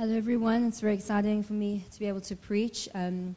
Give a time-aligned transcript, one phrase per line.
[0.00, 0.64] Hello, everyone.
[0.64, 2.88] It's very exciting for me to be able to preach.
[2.94, 3.36] Um,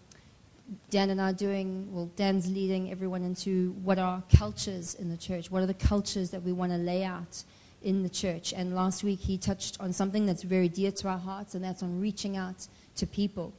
[0.89, 5.17] Dan and I are doing, well, Dan's leading everyone into what are cultures in the
[5.17, 5.51] church.
[5.51, 7.43] What are the cultures that we want to lay out
[7.81, 8.53] in the church?
[8.53, 11.83] And last week he touched on something that's very dear to our hearts, and that's
[11.83, 13.51] on reaching out to people.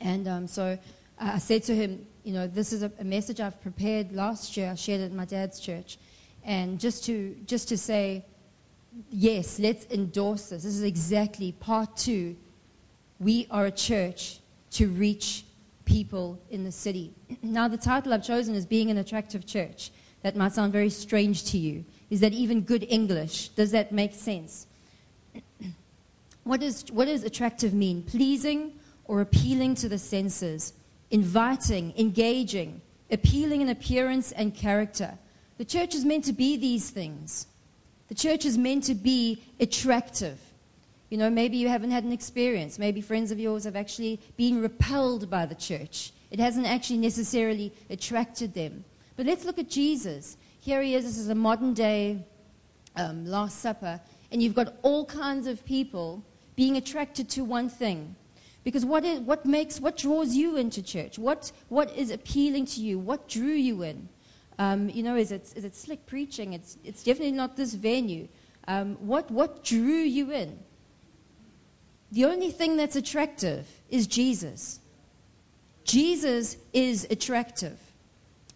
[0.00, 0.78] And um, so
[1.18, 4.70] I said to him, you know, this is a, a message I've prepared last year.
[4.70, 5.98] I shared it in my dad's church.
[6.44, 8.24] And just to, just to say,
[9.10, 10.62] yes, let's endorse this.
[10.62, 12.36] This is exactly part two.
[13.18, 14.40] We are a church
[14.72, 15.44] to reach
[15.84, 17.12] people in the city.
[17.42, 19.90] Now, the title I've chosen is Being an Attractive Church.
[20.22, 21.84] That might sound very strange to you.
[22.10, 23.48] Is that even good English?
[23.50, 24.66] Does that make sense?
[26.44, 28.02] what, is, what does attractive mean?
[28.02, 28.72] Pleasing
[29.06, 30.74] or appealing to the senses,
[31.10, 35.18] inviting, engaging, appealing in appearance and character.
[35.58, 37.46] The church is meant to be these things.
[38.10, 40.38] The church is meant to be attractive.
[41.10, 42.76] You know, maybe you haven't had an experience.
[42.76, 46.12] Maybe friends of yours have actually been repelled by the church.
[46.32, 48.84] It hasn't actually necessarily attracted them.
[49.16, 50.36] But let's look at Jesus.
[50.60, 51.04] Here he is.
[51.04, 52.24] This is a modern day
[52.96, 54.00] um, Last Supper.
[54.32, 56.24] And you've got all kinds of people
[56.56, 58.16] being attracted to one thing.
[58.64, 61.16] Because what, is, what makes, what draws you into church?
[61.16, 62.98] What, what is appealing to you?
[62.98, 64.08] What drew you in?
[64.60, 66.52] Um, you know, is it, is it slick preaching?
[66.52, 68.28] It's, it's definitely not this venue.
[68.68, 70.58] Um, what, what drew you in?
[72.12, 74.80] The only thing that's attractive is Jesus.
[75.84, 77.78] Jesus is attractive.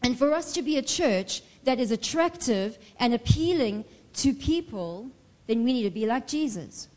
[0.02, 5.11] And for us to be a church that is attractive and appealing to people,
[5.46, 6.89] then we need to be like Jesus.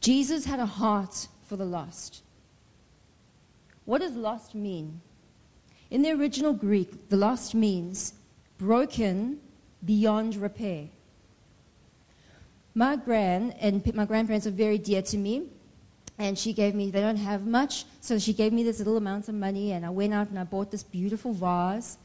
[0.00, 2.22] Jesus had a heart for the lost.
[3.86, 5.00] What does lost mean?
[5.90, 8.12] In the original Greek, the lost means
[8.58, 9.40] broken
[9.84, 10.88] beyond repair.
[12.74, 15.46] My gran and my grandparents are very dear to me,
[16.18, 19.28] and she gave me, they don't have much, so she gave me this little amount
[19.28, 21.96] of money, and I went out and I bought this beautiful vase,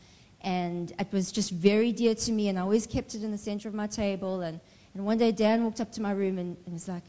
[0.42, 3.38] and it was just very dear to me, and I always kept it in the
[3.38, 4.42] center of my table.
[4.42, 4.60] And,
[4.94, 7.04] and one day Dan walked up to my room and, and was like,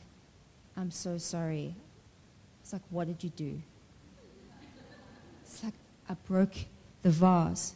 [0.76, 1.74] I'm so sorry.
[2.62, 3.62] It's like, what did you do?
[6.08, 6.54] I broke
[7.02, 7.74] the vase.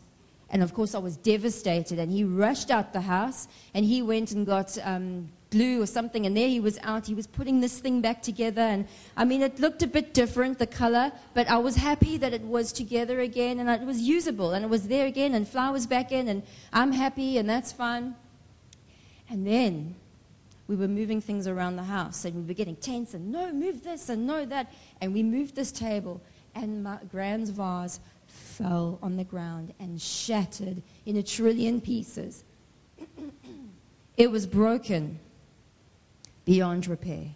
[0.50, 1.98] And of course, I was devastated.
[1.98, 6.24] And he rushed out the house and he went and got um, glue or something.
[6.24, 7.06] And there he was out.
[7.06, 8.62] He was putting this thing back together.
[8.62, 8.86] And
[9.16, 12.42] I mean, it looked a bit different, the color, but I was happy that it
[12.42, 16.12] was together again and it was usable and it was there again and flowers back
[16.12, 16.28] in.
[16.28, 18.14] And I'm happy and that's fine.
[19.30, 19.96] And then
[20.66, 23.84] we were moving things around the house and we were getting tense and no, move
[23.84, 24.72] this and no, that.
[25.02, 26.22] And we moved this table
[26.54, 28.00] and my grand's vase
[28.38, 32.44] fell on the ground and shattered in a trillion pieces.
[34.16, 35.18] it was broken
[36.44, 37.34] beyond repair.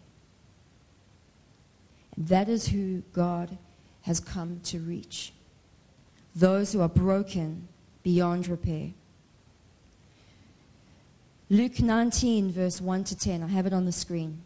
[2.17, 3.59] And that is who God
[4.03, 5.33] has come to reach
[6.35, 7.69] those who are broken
[8.03, 8.91] beyond repair.
[11.51, 13.43] Luke 19, verse 1 to 10.
[13.43, 14.43] I have it on the screen.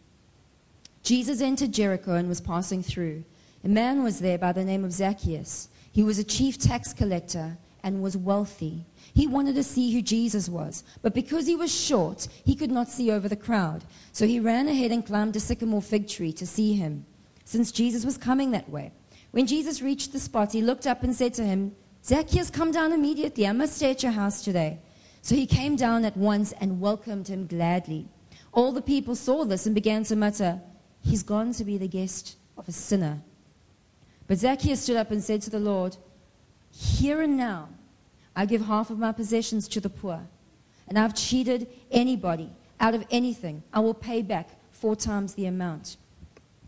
[1.03, 3.23] Jesus entered Jericho and was passing through.
[3.63, 5.69] A man was there by the name of Zacchaeus.
[5.97, 8.85] He was a chief tax collector and was wealthy.
[9.15, 12.87] He wanted to see who Jesus was, but because he was short, he could not
[12.87, 13.83] see over the crowd.
[14.11, 17.07] So he ran ahead and climbed a sycamore fig tree to see him,
[17.45, 18.91] since Jesus was coming that way.
[19.31, 21.75] When Jesus reached the spot, he looked up and said to him,
[22.05, 23.47] Zacchaeus, come down immediately.
[23.47, 24.77] I must stay at your house today.
[25.23, 28.07] So he came down at once and welcomed him gladly.
[28.53, 30.61] All the people saw this and began to mutter,
[31.01, 33.23] He's gone to be the guest of a sinner.
[34.27, 35.97] But Zacchaeus stood up and said to the Lord,
[36.71, 37.69] Here and now,
[38.35, 40.27] I give half of my possessions to the poor,
[40.87, 43.63] and I've cheated anybody out of anything.
[43.73, 45.97] I will pay back four times the amount.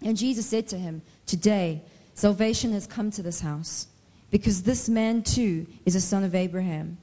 [0.02, 1.84] And Jesus said to him, Today,
[2.14, 3.88] salvation has come to this house,
[4.32, 6.98] because this man too is a son of Abraham.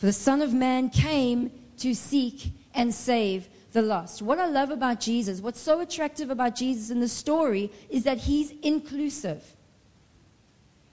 [0.00, 4.22] For the Son of Man came to seek and save the lost.
[4.22, 8.16] What I love about Jesus, what's so attractive about Jesus in the story, is that
[8.16, 9.44] he's inclusive.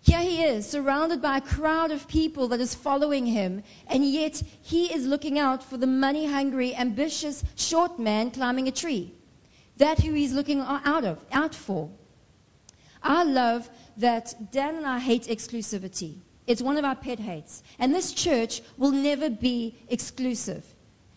[0.07, 4.41] Here he is, surrounded by a crowd of people that is following him, and yet
[4.61, 9.11] he is looking out for the money hungry, ambitious, short man climbing a tree.
[9.75, 11.89] That who he's looking out of, out for.
[13.03, 16.19] I love that Dan and I hate exclusivity.
[16.47, 17.61] It's one of our pet hates.
[17.77, 20.63] And this church will never be exclusive.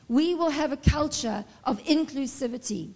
[0.09, 2.95] We will have a culture of inclusivity.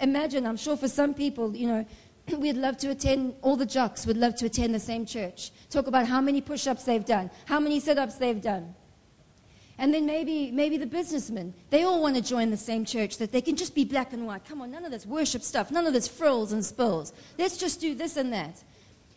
[0.00, 1.86] Imagine, I'm sure for some people, you know,
[2.38, 5.50] we'd love to attend, all the jocks would love to attend the same church.
[5.70, 8.74] Talk about how many push ups they've done, how many sit ups they've done.
[9.76, 13.32] And then maybe, maybe the businessmen, they all want to join the same church that
[13.32, 14.44] they can just be black and white.
[14.44, 17.12] Come on, none of this worship stuff, none of this frills and spills.
[17.38, 18.62] Let's just do this and that.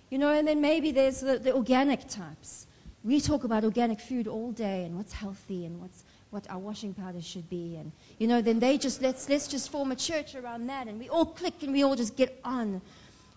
[0.09, 2.65] You know, and then maybe there's the, the organic types.
[3.04, 6.94] We talk about organic food all day and what's healthy and what's, what our washing
[6.94, 7.75] powder should be.
[7.75, 10.98] And, you know, then they just, let's, let's just form a church around that and
[10.98, 12.81] we all click and we all just get on,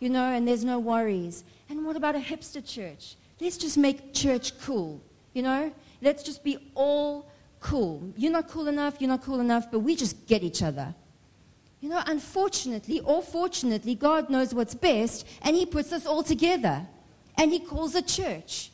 [0.00, 1.44] you know, and there's no worries.
[1.68, 3.16] And what about a hipster church?
[3.40, 5.00] Let's just make church cool,
[5.32, 5.72] you know?
[6.02, 7.30] Let's just be all
[7.60, 8.12] cool.
[8.16, 10.94] You're not cool enough, you're not cool enough, but we just get each other.
[11.80, 16.86] You know, unfortunately or fortunately, God knows what's best, and He puts us all together.
[17.38, 18.70] And He calls a church.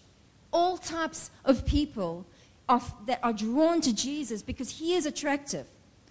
[0.53, 2.27] All types of people
[2.69, 5.67] are, that are drawn to Jesus because He is attractive.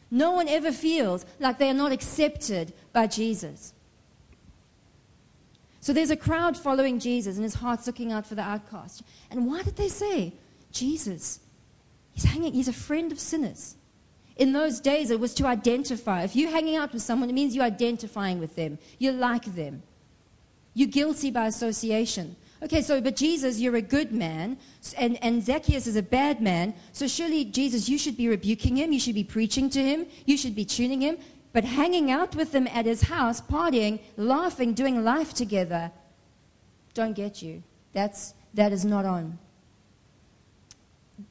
[0.09, 3.73] No one ever feels like they are not accepted by Jesus.
[5.85, 9.03] So there's a crowd following Jesus, and his heart's looking out for the outcast.
[9.29, 10.33] And why did they say,
[10.71, 11.39] Jesus,
[12.11, 13.75] he's, hanging, he's a friend of sinners?
[14.35, 16.23] In those days, it was to identify.
[16.23, 18.79] If you're hanging out with someone, it means you're identifying with them.
[18.97, 19.83] You're like them.
[20.73, 22.35] You're guilty by association.
[22.63, 24.57] Okay, so, but Jesus, you're a good man,
[24.97, 26.73] and, and Zacchaeus is a bad man.
[26.93, 28.91] So, surely, Jesus, you should be rebuking him.
[28.91, 30.07] You should be preaching to him.
[30.25, 31.17] You should be tuning him.
[31.55, 35.89] But hanging out with him at his house, partying, laughing, doing life together,
[36.93, 37.63] don't get you.
[37.93, 39.39] That's, that is not on.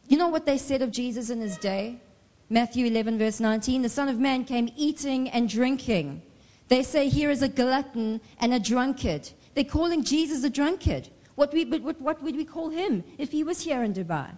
[0.09, 2.00] You know what they said of Jesus in his day?
[2.49, 6.23] Matthew 11, verse 19 The Son of Man came eating and drinking.
[6.69, 9.29] They say here is a glutton and a drunkard.
[9.53, 11.11] They're calling Jesus a drunkard.
[11.35, 14.31] What, we, what, what would we call him if he was here in Dubai?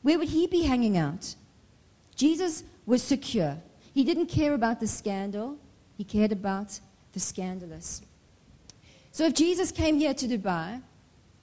[0.00, 1.34] Where would he be hanging out?
[2.16, 3.58] Jesus was secure.
[3.92, 5.58] He didn't care about the scandal,
[5.96, 6.80] he cared about
[7.12, 8.02] the scandalous.
[9.10, 10.80] So if Jesus came here to Dubai,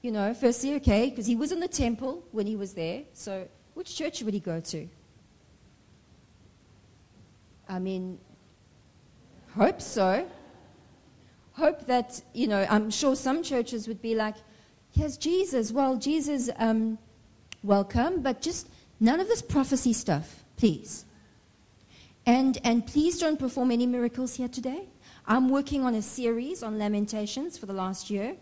[0.01, 3.47] you know, firstly, okay, because he was in the temple when he was there, so
[3.75, 4.87] which church would he go to?
[7.67, 8.17] I mean,
[9.55, 10.27] hope so.
[11.53, 14.35] Hope that, you know, I'm sure some churches would be like,
[14.91, 15.71] here's Jesus.
[15.71, 16.97] Well, Jesus, um,
[17.61, 18.69] welcome, but just
[18.99, 21.05] none of this prophecy stuff, please.
[22.25, 24.87] And, and please don't perform any miracles here today.
[25.25, 28.35] I'm working on a series on Lamentations for the last year,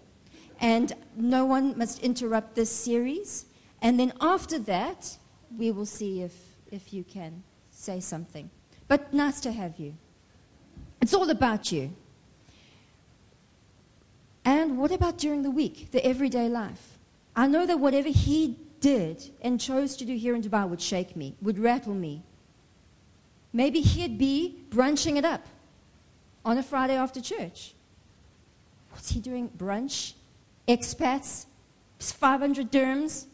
[0.60, 3.46] and no one must interrupt this series.
[3.82, 5.18] And then after that,
[5.58, 6.34] we will see if,
[6.72, 8.50] if you can say something.
[8.88, 9.96] But nice to have you.
[11.02, 11.94] It's all about you.
[14.46, 16.98] And what about during the week, the everyday life?
[17.36, 21.16] I know that whatever he did and chose to do here in Dubai would shake
[21.16, 22.24] me, would rattle me.
[23.54, 25.46] Maybe he'd be brunching it up
[26.44, 27.74] on a Friday after church.
[28.92, 29.50] What's he doing?
[29.58, 30.14] Brunch?
[30.68, 31.46] Expats?
[32.00, 33.26] 500 dirhams?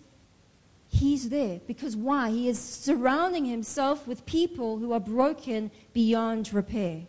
[0.88, 1.60] He's there.
[1.68, 2.30] Because why?
[2.30, 7.04] He is surrounding himself with people who are broken beyond repair.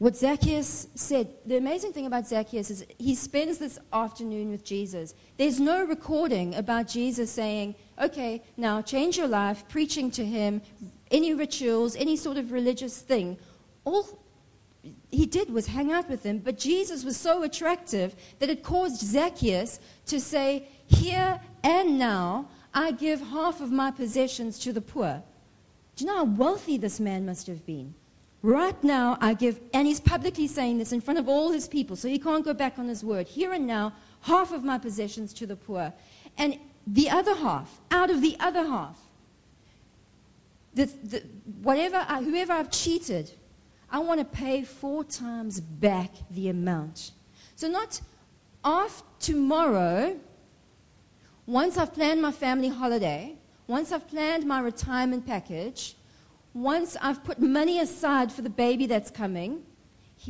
[0.00, 5.14] What Zacchaeus said, the amazing thing about Zacchaeus is he spends this afternoon with Jesus.
[5.36, 10.62] There's no recording about Jesus saying, okay, now change your life, preaching to him,
[11.10, 13.36] any rituals, any sort of religious thing.
[13.84, 14.18] All
[15.10, 19.02] he did was hang out with him, but Jesus was so attractive that it caused
[19.02, 25.22] Zacchaeus to say, Here and now, I give half of my possessions to the poor.
[25.94, 27.92] Do you know how wealthy this man must have been?
[28.42, 31.94] Right now, I give, and he's publicly saying this in front of all his people,
[31.94, 33.28] so he can't go back on his word.
[33.28, 33.92] Here and now,
[34.22, 35.92] half of my possessions to the poor.
[36.38, 38.98] And the other half, out of the other half,
[40.72, 41.22] the, the,
[41.62, 43.30] whatever I, whoever I've cheated,
[43.90, 47.10] I want to pay four times back the amount.
[47.56, 48.00] So, not
[48.64, 50.18] off tomorrow,
[51.46, 53.34] once I've planned my family holiday,
[53.66, 55.96] once I've planned my retirement package,
[56.54, 59.62] once I've put money aside for the baby that's coming,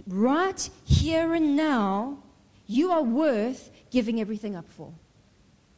[0.06, 2.18] right here and now,
[2.66, 4.92] you are worth giving everything up for.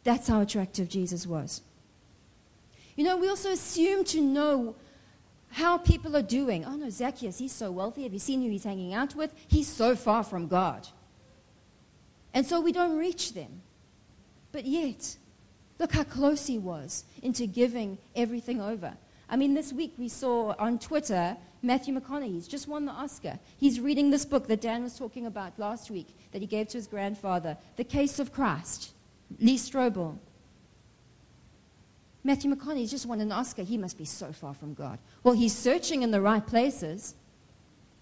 [0.04, 1.62] That's how attractive Jesus was.
[2.96, 4.74] You know, we also assume to know
[5.50, 6.64] how people are doing.
[6.64, 8.02] Oh no, Zacchaeus, he's so wealthy.
[8.02, 9.32] Have you seen who he's hanging out with?
[9.48, 10.88] He's so far from God.
[12.34, 13.62] And so we don't reach them.
[14.50, 15.16] But yet,
[15.78, 18.94] look how close he was into giving everything over.
[19.32, 23.38] I mean, this week we saw on Twitter Matthew McConaughey's just won the Oscar.
[23.56, 26.78] He's reading this book that Dan was talking about last week that he gave to
[26.78, 28.92] his grandfather, The Case of Christ,
[29.40, 30.18] Lee Strobel.
[32.22, 33.62] Matthew McConaughey's just won an Oscar.
[33.62, 34.98] He must be so far from God.
[35.22, 37.14] Well, he's searching in the right places.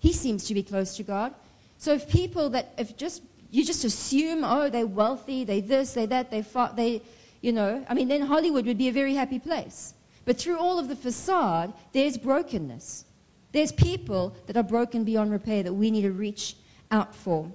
[0.01, 1.33] He seems to be close to God.
[1.79, 3.23] So if people that, if just,
[3.53, 7.03] you just assume, oh, they're wealthy, they this, they that, they, far, they,
[7.41, 9.95] you know, I mean, then Hollywood would be a very happy place.
[10.31, 13.05] But through all of the facade, there's brokenness.
[13.51, 16.55] There's people that are broken beyond repair that we need to reach
[16.93, 17.51] out for.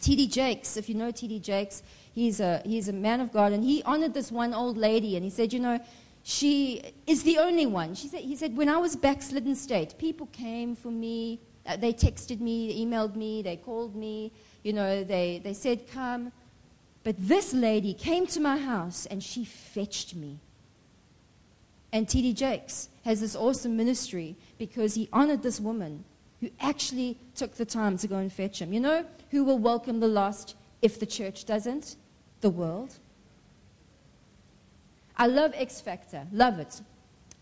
[0.00, 0.26] T.D.
[0.26, 1.38] Jakes, if you know T.D.
[1.38, 5.14] Jakes, he's a, he's a man of God, and he honored this one old lady,
[5.14, 5.78] and he said, You know,
[6.24, 7.94] she is the only one.
[7.94, 11.92] She said, he said, When I was backslidden state, people came for me, uh, they
[11.92, 14.32] texted me, emailed me, they called me,
[14.64, 16.32] you know, they, they said, Come.
[17.04, 20.40] But this lady came to my house and she fetched me.
[21.92, 22.34] And T.D.
[22.34, 26.04] Jakes has this awesome ministry because he honored this woman
[26.40, 28.72] who actually took the time to go and fetch him.
[28.72, 31.96] You know who will welcome the lost if the church doesn't?
[32.40, 32.98] The world.
[35.16, 36.80] I love X Factor, love it.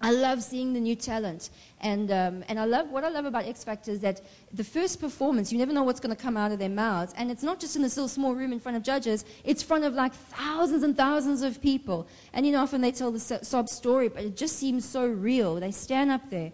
[0.00, 1.50] I love seeing the new talent.
[1.80, 4.20] And, um, and I love, what I love about X Factor is that
[4.52, 7.12] the first performance, you never know what's going to come out of their mouths.
[7.16, 9.68] And it's not just in this little small room in front of judges, it's in
[9.68, 12.06] front of like thousands and thousands of people.
[12.32, 15.56] And you know, often they tell the sob story, but it just seems so real.
[15.56, 16.52] They stand up there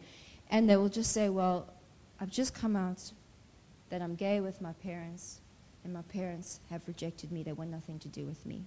[0.50, 1.68] and they will just say, Well,
[2.20, 3.12] I've just come out
[3.90, 5.40] that I'm gay with my parents,
[5.84, 7.42] and my parents have rejected me.
[7.42, 8.64] They want nothing to do with me.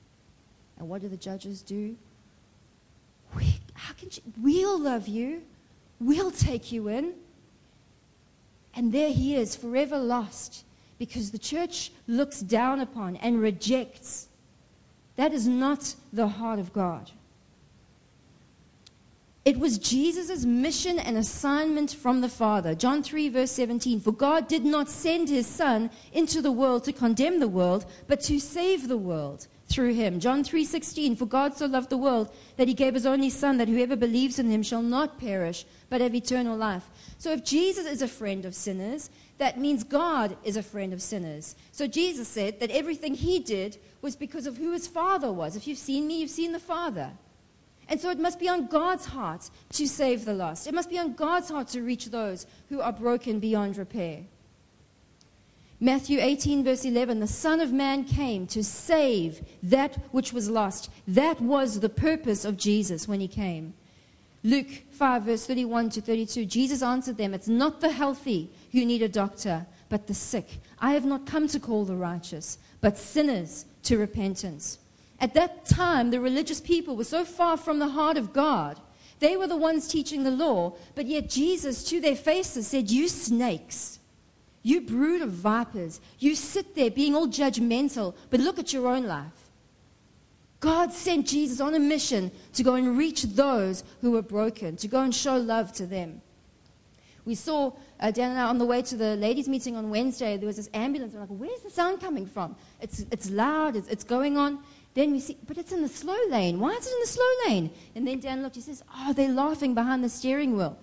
[0.77, 1.98] And what do the judges do?
[3.36, 4.10] We, how can
[4.41, 5.43] we'll love you.
[6.00, 7.13] We'll take you in.
[8.75, 10.63] And there he is, forever lost,
[11.00, 14.27] because the church looks down upon and rejects.
[15.15, 17.12] That is not the heart of God.
[19.48, 22.75] It was Jesus' mission and assignment from the Father.
[22.75, 24.01] John 3, verse 17.
[24.01, 28.19] For God did not send his Son into the world to condemn the world, but
[28.24, 30.19] to save the world through him.
[30.19, 33.67] John 3:16 For God so loved the world that he gave his only son that
[33.67, 36.89] whoever believes in him shall not perish but have eternal life.
[37.17, 41.01] So if Jesus is a friend of sinners, that means God is a friend of
[41.01, 41.55] sinners.
[41.71, 45.55] So Jesus said that everything he did was because of who his father was.
[45.55, 47.12] If you've seen me, you've seen the Father.
[47.89, 50.67] And so it must be on God's heart to save the lost.
[50.67, 54.24] It must be on God's heart to reach those who are broken beyond repair.
[55.79, 60.89] Matthew 18, verse 11 the Son of Man came to save that which was lost.
[61.07, 63.75] That was the purpose of Jesus when he came.
[64.43, 69.03] Luke 5, verse 31 to 32 Jesus answered them, It's not the healthy who need
[69.03, 70.60] a doctor, but the sick.
[70.79, 74.79] I have not come to call the righteous, but sinners to repentance.
[75.19, 78.79] At that time, the religious people were so far from the heart of God.
[79.19, 83.07] They were the ones teaching the law, but yet Jesus, to their faces, said, You
[83.07, 83.97] snakes.
[84.67, 86.01] You brood of vipers.
[86.19, 89.50] You sit there being all judgmental, but look at your own life.
[90.59, 94.89] God sent Jesus on a mission to go and reach those who were broken, to
[94.89, 96.21] go and show love to them.
[97.24, 97.71] We saw
[98.01, 100.57] uh, Dan and I on the way to the ladies' meeting on Wednesday, there was
[100.57, 101.13] this ambulance.
[101.13, 102.57] We're like, where's the sound coming from?
[102.81, 104.59] It's, it's loud, it's, it's going on.
[104.95, 106.59] Then we see, but it's in the slow lane.
[106.59, 107.71] Why is it in the slow lane?
[107.95, 110.77] And then Dan looked, he says, oh, they're laughing behind the steering wheel.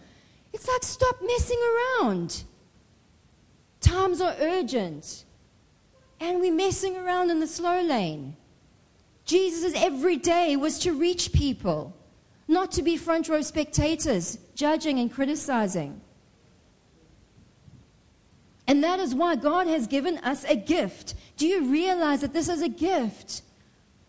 [0.54, 1.58] It's like, stop messing
[2.00, 2.44] around.
[3.84, 5.24] Times are urgent.
[6.18, 8.34] And we're messing around in the slow lane.
[9.26, 11.94] Jesus' every day was to reach people,
[12.48, 16.00] not to be front row spectators, judging and criticizing.
[18.66, 21.14] And that is why God has given us a gift.
[21.36, 23.42] Do you realize that this is a gift?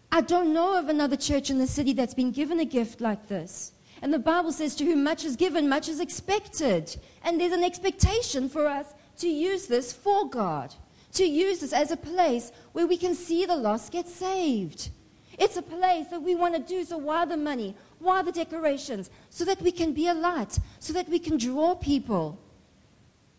[0.10, 3.28] I don't know of another church in the city that's been given a gift like
[3.28, 3.74] this.
[4.02, 6.96] And the Bible says, To whom much is given, much is expected.
[7.24, 10.74] And there's an expectation for us to use this for God,
[11.14, 14.90] to use this as a place where we can see the lost get saved.
[15.38, 16.84] It's a place that we want to do.
[16.86, 17.76] So, why the money?
[18.00, 19.10] Why the decorations?
[19.30, 22.40] So that we can be a light, so that we can draw people,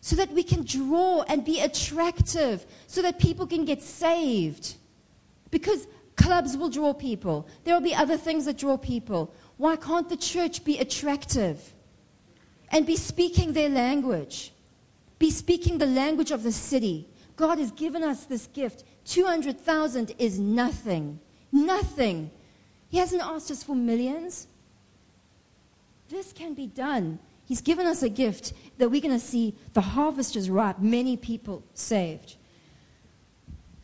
[0.00, 4.74] so that we can draw and be attractive, so that people can get saved.
[5.50, 9.32] Because clubs will draw people, there will be other things that draw people.
[9.56, 11.72] Why can't the church be attractive
[12.70, 14.52] and be speaking their language?
[15.18, 17.08] Be speaking the language of the city.
[17.36, 18.84] God has given us this gift.
[19.04, 21.20] 200,000 is nothing.
[21.52, 22.30] Nothing.
[22.88, 24.46] He hasn't asked us for millions.
[26.08, 27.18] This can be done.
[27.44, 31.16] He's given us a gift that we're going to see the harvest is ripe, many
[31.16, 32.36] people saved.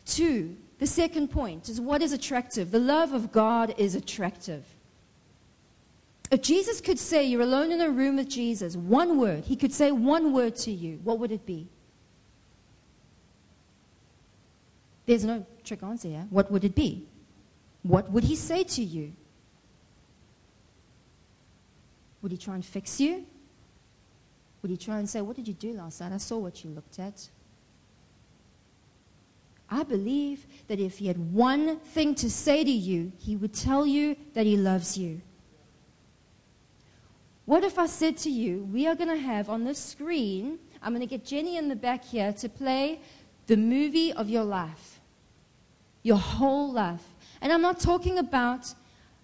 [0.05, 2.71] Two, the second point is what is attractive?
[2.71, 4.72] The love of God is attractive.
[6.31, 9.73] If Jesus could say, You're alone in a room with Jesus, one word, he could
[9.73, 11.67] say one word to you, what would it be?
[15.05, 16.27] There's no trick answer here.
[16.29, 17.05] What would it be?
[17.83, 19.13] What would he say to you?
[22.21, 23.25] Would he try and fix you?
[24.61, 26.13] Would he try and say, What did you do last night?
[26.13, 27.29] I saw what you looked at.
[29.69, 33.85] I believe that if he had one thing to say to you, he would tell
[33.85, 35.21] you that he loves you.
[37.45, 40.93] What if I said to you, we are going to have on the screen, I'm
[40.93, 43.01] going to get Jenny in the back here to play
[43.47, 44.99] the movie of your life,
[46.03, 47.03] your whole life.
[47.41, 48.73] And I'm not talking about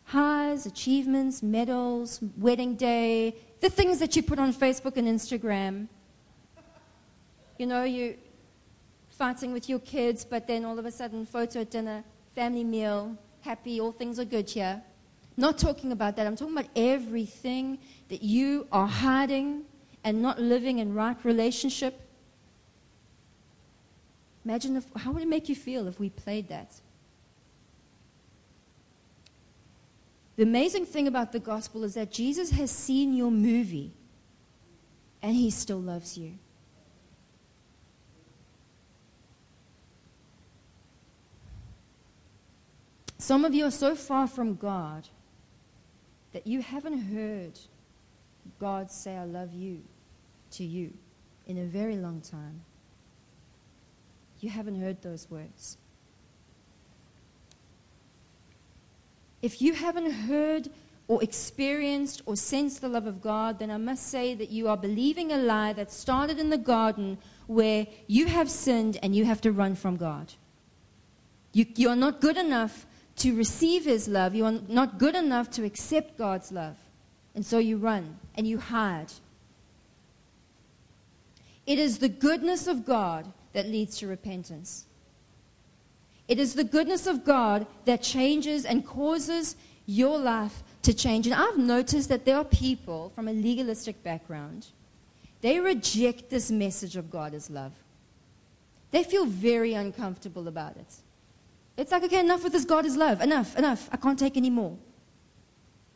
[0.04, 5.88] highs, achievements, medals, wedding day, the things that you put on Facebook and Instagram.
[7.58, 8.18] You know, you
[9.10, 12.04] fighting with your kids, but then all of a sudden, photo at dinner,
[12.36, 14.82] family meal, happy, all things are good here.
[15.40, 16.28] Not talking about that.
[16.28, 17.80] I'm talking about everything
[18.10, 19.64] that you are hiding
[20.04, 21.98] and not living in right relationship.
[24.44, 26.82] Imagine if, how would it make you feel if we played that?
[30.36, 33.94] The amazing thing about the gospel is that Jesus has seen your movie
[35.22, 36.34] and he still loves you.
[43.18, 45.08] Some of you are so far from God
[46.34, 47.60] that you haven't heard
[48.60, 49.82] God say, I love you
[50.52, 50.94] to you
[51.46, 52.62] in a very long time.
[54.40, 55.78] You haven't heard those words.
[59.42, 60.70] If you haven't heard
[61.08, 64.78] or experienced or sensed the love of God, then I must say that you are
[64.78, 67.18] believing a lie that started in the garden
[67.48, 70.34] where you have sinned and you have to run from God.
[71.52, 72.86] You, you are not good enough
[73.20, 74.36] to receive His love.
[74.36, 76.78] You are not good enough to accept God's love.
[77.36, 79.14] And so you run and you hide.
[81.66, 84.86] It is the goodness of God that leads to repentance.
[86.28, 91.26] It is the goodness of God that changes and causes your life to change.
[91.26, 94.68] And I've noticed that there are people from a legalistic background,
[95.42, 97.72] they reject this message of God as love.
[98.92, 100.96] They feel very uncomfortable about it.
[101.80, 103.22] It's like, okay, enough with this God is love.
[103.22, 103.90] Enough, enough.
[103.92, 104.78] I can't take any more.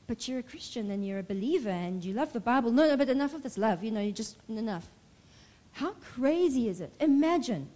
[0.07, 2.71] But you're a Christian and you're a believer and you love the Bible.
[2.71, 3.83] No, no, but enough of this love.
[3.83, 4.87] You know, you just, enough.
[5.73, 6.93] How crazy is it?
[6.99, 7.69] Imagine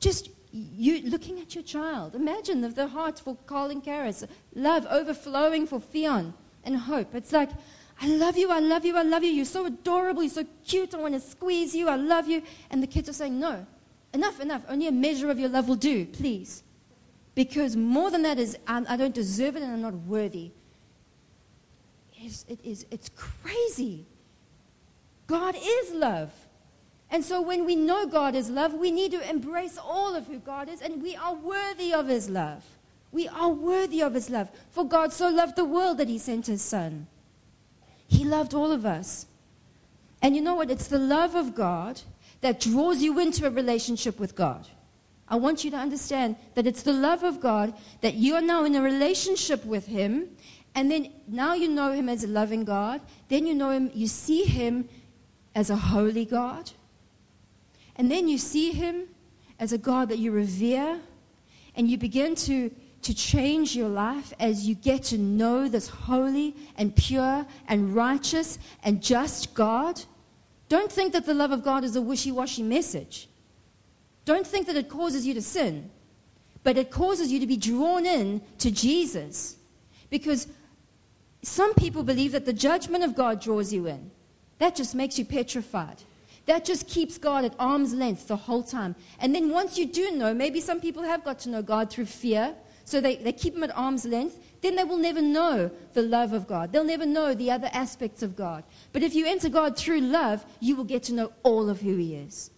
[0.00, 2.14] just you looking at your child.
[2.14, 7.14] Imagine the, the heart for Colin Karras, love overflowing for Fion and hope.
[7.14, 7.50] It's like,
[8.00, 9.30] I love you, I love you, I love you.
[9.30, 12.42] You're so adorable, you're so cute, I want to squeeze you, I love you.
[12.70, 13.66] And the kids are saying, No,
[14.12, 14.62] enough, enough.
[14.68, 16.62] Only a measure of your love will do, please.
[17.34, 20.52] Because more than that is, I, I don't deserve it and I'm not worthy.
[22.16, 24.06] It is, it is, it's crazy.
[25.26, 26.32] God is love.
[27.10, 30.38] And so when we know God is love, we need to embrace all of who
[30.38, 32.64] God is, and we are worthy of his love.
[33.12, 34.50] We are worthy of his love.
[34.70, 37.06] For God so loved the world that he sent his son.
[38.08, 39.26] He loved all of us.
[40.20, 40.70] And you know what?
[40.70, 42.00] It's the love of God
[42.40, 44.66] that draws you into a relationship with God.
[45.28, 48.64] I want you to understand that it's the love of God that you are now
[48.64, 50.28] in a relationship with Him,
[50.74, 53.00] and then now you know Him as a loving God.
[53.28, 54.88] Then you know Him, you see Him
[55.54, 56.72] as a holy God.
[57.96, 59.04] And then you see him
[59.58, 61.00] as a God that you revere,
[61.76, 62.70] and you begin to,
[63.02, 68.58] to change your life as you get to know this holy and pure and righteous
[68.82, 70.02] and just God.
[70.68, 73.28] Don't think that the love of God is a wishy washy message.
[74.24, 75.90] Don't think that it causes you to sin,
[76.62, 79.56] but it causes you to be drawn in to Jesus.
[80.10, 80.48] Because
[81.42, 84.10] some people believe that the judgment of God draws you in.
[84.58, 86.02] That just makes you petrified.
[86.46, 88.96] That just keeps God at arm's length the whole time.
[89.18, 92.06] And then once you do know, maybe some people have got to know God through
[92.06, 96.02] fear, so they, they keep him at arm's length, then they will never know the
[96.02, 96.72] love of God.
[96.72, 98.64] They'll never know the other aspects of God.
[98.92, 101.96] But if you enter God through love, you will get to know all of who
[101.96, 102.50] He is.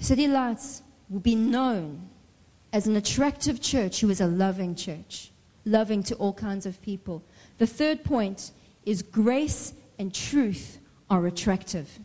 [0.00, 2.08] City Lights will be known
[2.72, 5.30] as an attractive church who is a loving church,
[5.64, 7.24] loving to all kinds of people.
[7.58, 8.50] The third point
[8.84, 10.78] is grace and truth
[11.08, 11.98] are attractive.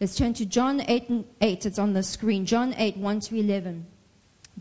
[0.00, 1.66] Let's turn to John 8, 8.
[1.66, 2.46] It's on the screen.
[2.46, 3.86] John 8, 1 to 11.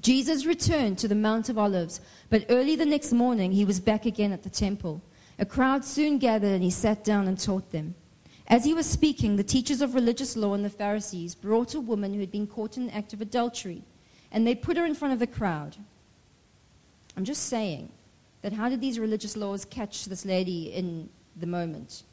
[0.02, 4.06] Jesus returned to the Mount of Olives, but early the next morning he was back
[4.06, 5.02] again at the temple.
[5.40, 7.96] A crowd soon gathered and he sat down and taught them.
[8.48, 12.14] As he was speaking, the teachers of religious law and the Pharisees brought a woman
[12.14, 13.84] who had been caught in an act of adultery,
[14.32, 15.76] and they put her in front of the crowd.
[17.16, 17.92] I'm just saying,
[18.42, 22.04] that how did these religious laws catch this lady in the moment?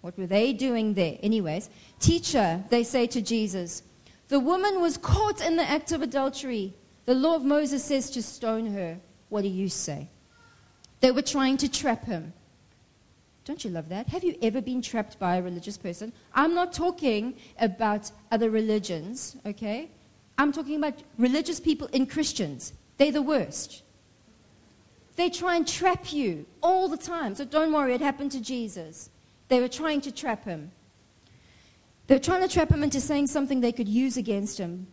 [0.00, 1.16] What were they doing there?
[1.22, 3.82] Anyways, teacher, they say to Jesus,
[4.28, 6.74] the woman was caught in the act of adultery.
[7.06, 8.98] The law of Moses says to stone her.
[9.28, 10.08] What do you say?
[11.00, 12.32] They were trying to trap him.
[13.44, 14.08] Don't you love that?
[14.08, 16.12] Have you ever been trapped by a religious person?
[16.32, 19.90] I'm not talking about other religions, okay?
[20.38, 22.72] I'm talking about religious people in Christians.
[22.98, 23.82] They're the worst.
[25.16, 27.34] They try and trap you all the time.
[27.34, 29.10] So don't worry, it happened to Jesus.
[29.48, 30.70] They were trying to trap him.
[32.06, 34.86] They were trying to trap him into saying something they could use against him.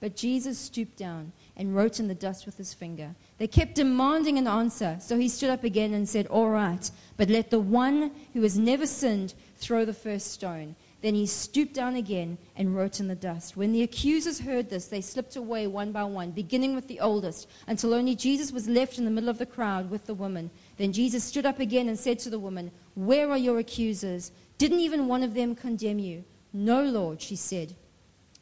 [0.00, 3.14] But Jesus stooped down and wrote in the dust with his finger.
[3.38, 7.30] They kept demanding an answer, so he stood up again and said, All right, but
[7.30, 10.74] let the one who has never sinned throw the first stone.
[11.04, 13.58] Then he stooped down again and wrote in the dust.
[13.58, 17.46] When the accusers heard this, they slipped away one by one, beginning with the oldest,
[17.66, 20.50] until only Jesus was left in the middle of the crowd with the woman.
[20.78, 24.32] Then Jesus stood up again and said to the woman, Where are your accusers?
[24.56, 26.24] Didn't even one of them condemn you?
[26.54, 27.74] No, Lord, she said.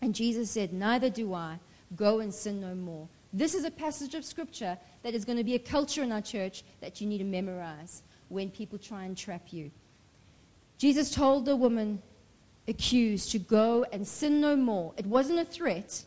[0.01, 1.59] And Jesus said, Neither do I.
[1.97, 3.09] Go and sin no more.
[3.33, 6.21] This is a passage of scripture that is going to be a culture in our
[6.21, 9.71] church that you need to memorize when people try and trap you.
[10.79, 12.03] Jesus told the woman
[12.69, 14.93] accused to go and sin no more.
[14.97, 16.05] It wasn't a threat.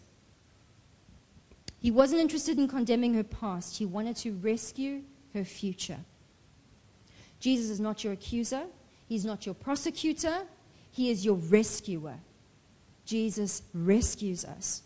[1.79, 5.01] He wasn't interested in condemning her past, he wanted to rescue
[5.33, 5.99] her future.
[7.39, 8.63] Jesus is not your accuser,
[9.07, 10.43] he's not your prosecutor,
[10.91, 12.15] he is your rescuer.
[13.05, 14.81] Jesus rescues us.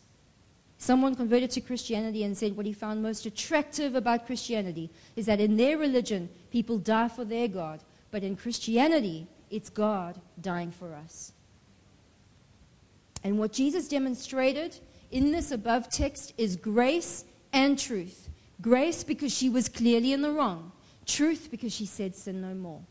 [0.82, 5.42] Someone converted to Christianity and said what he found most attractive about Christianity is that
[5.42, 10.96] in their religion, people die for their God, but in Christianity, it's God dying for
[10.96, 11.34] us.
[13.26, 14.80] And what Jesus demonstrated
[15.12, 18.30] in this above text is grace and truth.
[18.62, 20.72] Grace because she was clearly in the wrong,
[21.06, 22.82] truth because she said, Sin no more.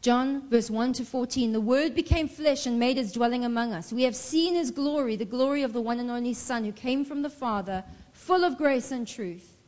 [0.00, 3.92] John, verse 1 to 14 The Word became flesh and made his dwelling among us.
[3.92, 7.04] We have seen his glory, the glory of the one and only Son who came
[7.04, 9.58] from the Father, full of grace and truth.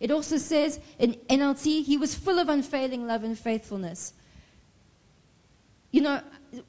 [0.00, 4.12] It also says in NLT, he was full of unfailing love and faithfulness.
[5.90, 6.20] You know,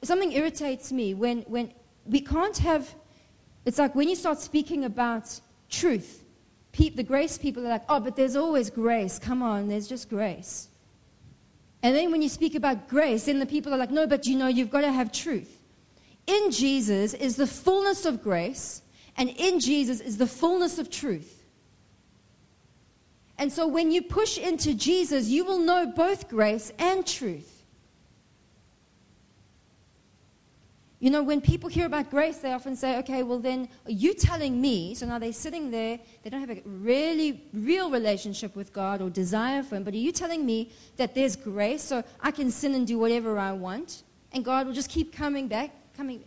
[0.02, 1.72] something irritates me when, when
[2.04, 2.94] we can't have,
[3.64, 6.22] it's like when you start speaking about truth,
[6.72, 9.18] the grace people are like, oh, but there's always grace.
[9.18, 10.68] Come on, there's just grace.
[11.82, 14.36] And then when you speak about grace, then the people are like, no, but you
[14.36, 15.60] know, you've got to have truth.
[16.26, 18.82] In Jesus is the fullness of grace,
[19.16, 21.44] and in Jesus is the fullness of truth.
[23.38, 27.55] And so when you push into Jesus, you will know both grace and truth.
[30.98, 34.14] You know, when people hear about grace, they often say, okay, well, then are you
[34.14, 34.94] telling me?
[34.94, 39.10] So now they're sitting there, they don't have a really real relationship with God or
[39.10, 42.74] desire for Him, but are you telling me that there's grace so I can sin
[42.74, 44.04] and do whatever I want?
[44.32, 46.24] And God will just keep coming back, coming.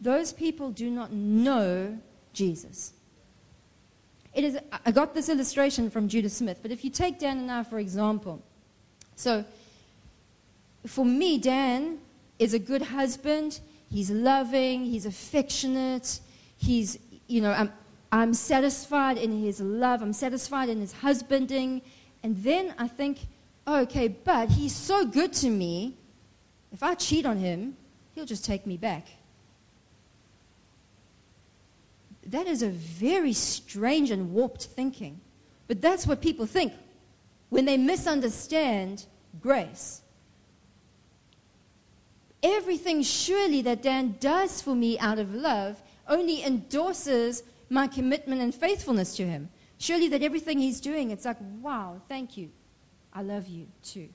[0.00, 1.98] Those people do not know
[2.32, 2.92] Jesus.
[4.32, 7.50] It is, I got this illustration from Judah Smith, but if you take Dan and
[7.50, 8.40] I, for example,
[9.16, 9.44] so
[10.86, 11.98] for me, Dan
[12.38, 16.20] is a good husband He's loving, he's affectionate,
[16.56, 17.72] he's, you know, I'm,
[18.12, 21.82] I'm satisfied in his love, I'm satisfied in his husbanding.
[22.22, 23.18] And then I think,
[23.66, 25.96] oh, okay, but he's so good to me.
[26.72, 27.76] If I cheat on him,
[28.14, 29.06] he'll just take me back.
[32.26, 35.20] That is a very strange and warped thinking.
[35.66, 36.72] But that's what people think
[37.48, 39.06] when they misunderstand
[39.40, 40.02] grace
[42.42, 48.54] everything surely that Dan does for me out of love only endorses my commitment and
[48.54, 49.48] faithfulness to him.
[49.78, 52.50] Surely that everything he's doing, it's like, wow, thank you.
[53.12, 54.08] I love you too.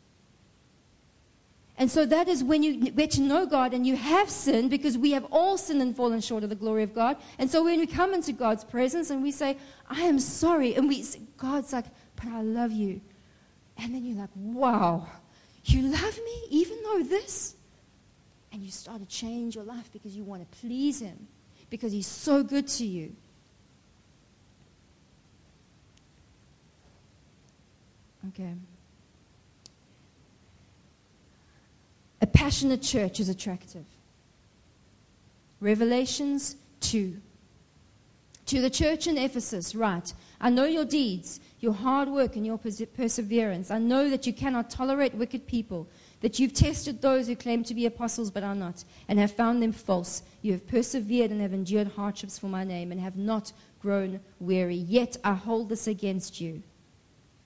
[1.78, 4.98] And so that is when you get to know God and you have sinned because
[4.98, 7.18] we have all sinned and fallen short of the glory of God.
[7.38, 9.58] And so when we come into God's presence and we say,
[9.90, 11.04] I am sorry, and we
[11.38, 11.86] God's like,
[12.16, 13.02] but I love you.
[13.78, 15.06] And then you're like, wow,
[15.66, 17.55] you love me even though this?
[18.56, 21.28] And you start to change your life because you want to please Him,
[21.70, 23.14] because He's so good to you.
[28.30, 28.54] Okay.
[32.22, 33.84] A passionate church is attractive.
[35.60, 37.18] Revelations 2.
[38.46, 42.58] To the church in Ephesus, write I know your deeds, your hard work, and your
[42.58, 43.70] perseverance.
[43.70, 45.90] I know that you cannot tolerate wicked people
[46.26, 49.62] that you've tested those who claim to be apostles but are not, and have found
[49.62, 50.24] them false.
[50.42, 54.74] You have persevered and have endured hardships for my name, and have not grown weary.
[54.76, 56.64] Yet I hold this against you.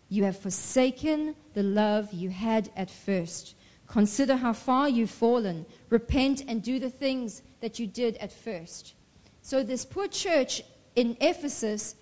[0.08, 3.54] You have forsaken the love you had at first.
[3.86, 5.66] Consider how far you've fallen.
[5.90, 8.94] Repent and do the things that you did at first.
[9.42, 10.62] So, this poor church
[10.96, 11.96] in Ephesus,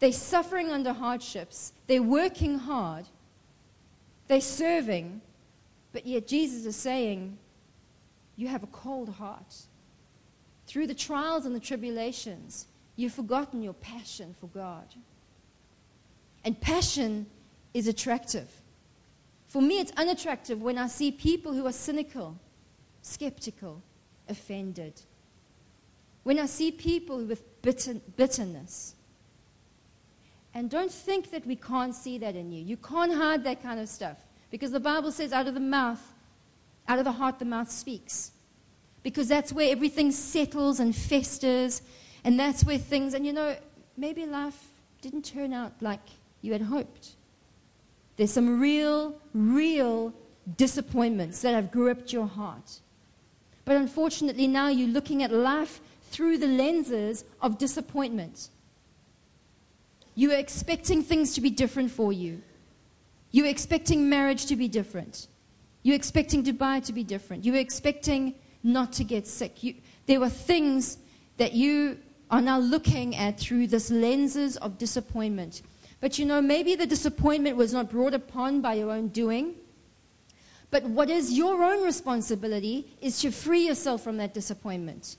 [0.00, 3.06] they're suffering under hardships, they're working hard
[4.26, 5.20] They're serving,
[5.92, 7.38] but yet Jesus is saying,
[8.36, 9.54] You have a cold heart.
[10.66, 14.86] Through the trials and the tribulations, you've forgotten your passion for God.
[16.44, 17.26] And passion
[17.74, 18.48] is attractive.
[19.46, 22.38] For me, it's unattractive when I see people who are cynical,
[23.02, 23.82] skeptical,
[24.28, 25.02] offended.
[26.22, 28.94] When I see people with bitter, bitterness.
[30.54, 32.62] And don't think that we can't see that in you.
[32.62, 34.18] You can't hide that kind of stuff.
[34.52, 36.12] Because the Bible says, out of the mouth,
[36.86, 38.32] out of the heart, the mouth speaks.
[39.02, 41.80] Because that's where everything settles and festers.
[42.22, 43.56] And that's where things, and you know,
[43.96, 44.68] maybe life
[45.00, 46.00] didn't turn out like
[46.42, 47.12] you had hoped.
[48.16, 50.12] There's some real, real
[50.58, 52.80] disappointments that have gripped your heart.
[53.64, 58.50] But unfortunately, now you're looking at life through the lenses of disappointment.
[60.14, 62.42] You are expecting things to be different for you.
[63.32, 65.26] You're expecting marriage to be different.
[65.82, 67.44] You're expecting Dubai to be different.
[67.44, 69.62] You're expecting not to get sick.
[69.62, 69.74] You,
[70.06, 70.98] there were things
[71.38, 71.98] that you
[72.30, 75.62] are now looking at through this lenses of disappointment.
[76.00, 79.54] But you know, maybe the disappointment was not brought upon by your own doing.
[80.70, 85.16] But what is your own responsibility is to free yourself from that disappointment.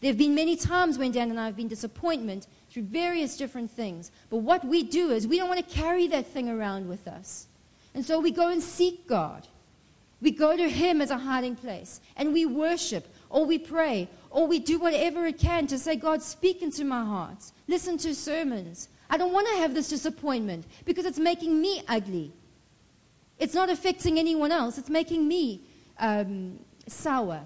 [0.00, 3.70] There have been many times when Dan and I have been disappointment through various different
[3.70, 4.10] things.
[4.30, 7.46] But what we do is we don't want to carry that thing around with us.
[7.94, 9.46] And so we go and seek God.
[10.20, 12.00] We go to Him as a hiding place.
[12.16, 16.20] And we worship, or we pray, or we do whatever it can to say, God,
[16.20, 17.52] speak into my heart.
[17.68, 18.88] Listen to sermons.
[19.08, 22.32] I don't want to have this disappointment because it's making me ugly.
[23.38, 25.60] It's not affecting anyone else, it's making me
[26.00, 26.58] um,
[26.88, 27.42] sour.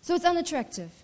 [0.00, 0.99] So it's unattractive.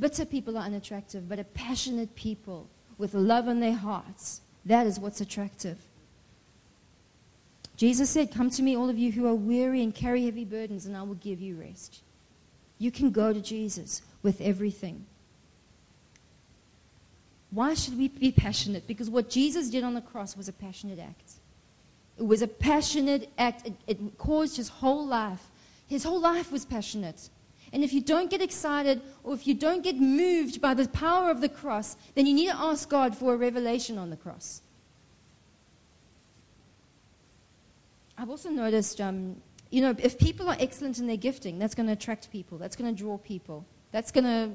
[0.00, 2.66] Bitter people are unattractive, but a passionate people
[2.98, 5.78] with love in their hearts, that is what's attractive.
[7.76, 10.86] Jesus said, Come to me, all of you who are weary and carry heavy burdens,
[10.86, 12.02] and I will give you rest.
[12.78, 15.04] You can go to Jesus with everything.
[17.50, 18.86] Why should we be passionate?
[18.86, 21.32] Because what Jesus did on the cross was a passionate act.
[22.18, 23.66] It was a passionate act.
[23.66, 25.48] It, it, caused his whole life.
[25.86, 27.28] His whole life was passionate.
[27.72, 31.30] And if you don't get excited or if you don't get moved by the power
[31.30, 34.62] of the cross, then you need to ask God for a revelation on the cross.
[38.18, 39.36] I've also noticed, um,
[39.70, 42.76] you know, if people are excellent in their gifting, that's going to attract people, that's
[42.76, 44.50] going to draw people, that's going to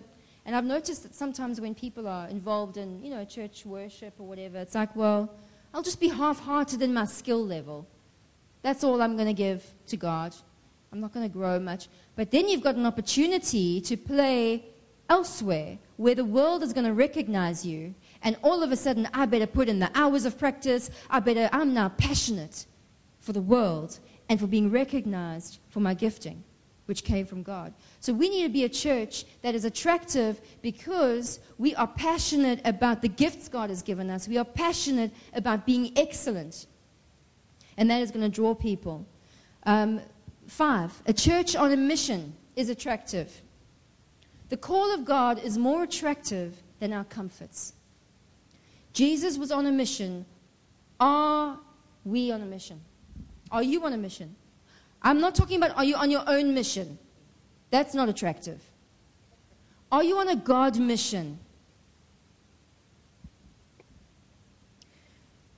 [0.45, 4.27] and I've noticed that sometimes when people are involved in, you know, church worship or
[4.27, 5.33] whatever, it's like, well,
[5.73, 7.87] I'll just be half hearted in my skill level.
[8.61, 10.35] That's all I'm going to give to God.
[10.95, 11.89] I'm not going to grow much.
[12.15, 14.63] But then you've got an opportunity to play
[15.09, 17.93] elsewhere where the world is going to recognize you.
[18.21, 20.89] And all of a sudden, I better put in the hours of practice.
[21.09, 22.65] I better, I'm now passionate
[23.19, 26.45] for the world and for being recognized for my gifting
[26.85, 27.73] which came from God.
[27.99, 33.01] So we need to be a church that is attractive because we are passionate about
[33.01, 34.27] the gifts God has given us.
[34.27, 36.67] We are passionate about being excellent.
[37.75, 39.07] And that is going to draw people.
[39.63, 39.99] Um,
[40.47, 43.41] five, a church on a mission is attractive.
[44.49, 47.73] The call of God is more attractive than our comforts.
[48.93, 50.25] Jesus was on a mission.
[50.99, 51.59] Are
[52.03, 52.79] we on a mission?
[53.51, 54.35] Are you on a mission?
[55.01, 56.97] I'm not talking about are you on your own mission?
[57.71, 58.61] That's not attractive.
[59.91, 61.39] Are you on a God mission?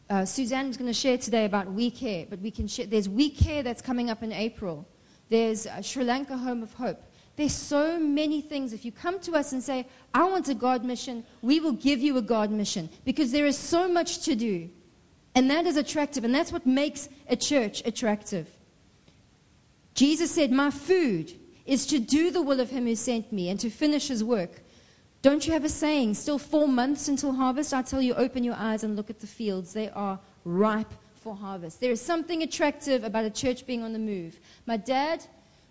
[0.10, 2.86] Uh, Suzanne is going to share today about We Care, but we can share.
[2.86, 4.88] There's We Care that's coming up in April.
[5.30, 7.04] There's Sri Lanka Home of Hope.
[7.36, 8.72] There's so many things.
[8.72, 12.00] If you come to us and say, I want a God mission, we will give
[12.00, 14.70] you a God mission because there is so much to do.
[15.36, 18.48] And that is attractive, and that's what makes a church attractive.
[19.94, 21.34] Jesus said, My food
[21.66, 24.64] is to do the will of him who sent me and to finish his work.
[25.28, 27.74] Don't you have a saying, still four months until harvest?
[27.74, 29.74] I tell you, open your eyes and look at the fields.
[29.74, 31.82] They are ripe for harvest.
[31.82, 34.40] There is something attractive about a church being on the move.
[34.66, 35.26] My dad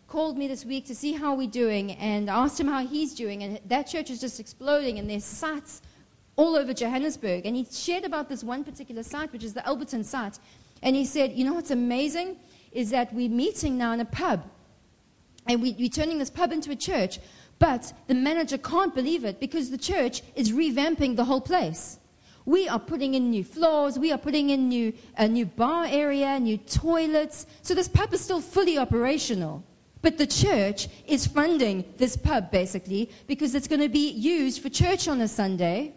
[0.09, 3.43] called me this week to see how we're doing and asked him how he's doing.
[3.45, 5.81] And that church is just exploding, and there's sites
[6.37, 7.47] all over Johannesburg.
[7.47, 10.39] And he shared about this one particular site, which is the Alberton site.
[10.83, 12.37] And he said, You know what's amazing?
[12.73, 14.45] is that we're meeting now in a pub.
[15.47, 17.21] And we, we're turning this pub into a church.
[17.59, 21.99] But the manager can't believe it because the church is revamping the whole place.
[22.45, 26.39] We are putting in new floors, we are putting in new, a new bar area,
[26.39, 27.47] new toilets.
[27.63, 29.65] So this pub is still fully operational.
[30.03, 34.69] But the church is funding this pub basically because it's going to be used for
[34.69, 35.95] church on a Sunday.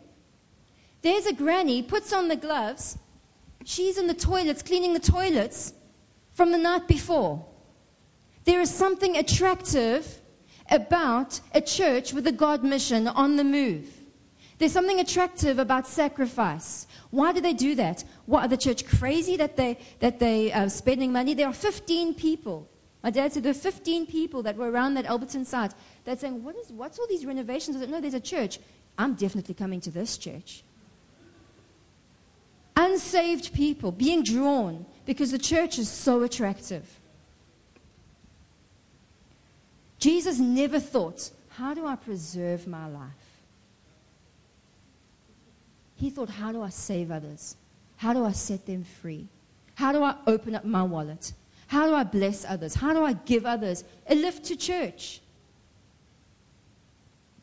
[1.01, 2.97] There's a granny, puts on the gloves,
[3.65, 5.73] She's in the toilets, cleaning the toilets
[6.33, 7.45] from the night before.
[8.45, 10.21] There is something attractive
[10.71, 13.99] about a church with a God mission on the move.
[14.57, 16.85] There's something attractive about sacrifice.
[17.11, 18.03] Why do they do that?
[18.25, 21.33] What are the church crazy that they that they are spending money?
[21.33, 22.67] There are 15 people.
[23.01, 26.43] My dad said there are 15 people that were around that Alberton site that saying,
[26.43, 28.59] "What is what's all these renovations?" I said, "No, there's a church.
[28.97, 30.63] I'm definitely coming to this church."
[32.75, 36.98] Unsaved people being drawn because the church is so attractive.
[39.99, 43.41] Jesus never thought, How do I preserve my life?
[45.95, 47.57] He thought, How do I save others?
[47.97, 49.27] How do I set them free?
[49.75, 51.33] How do I open up my wallet?
[51.67, 52.75] How do I bless others?
[52.75, 55.21] How do I give others a lift to church?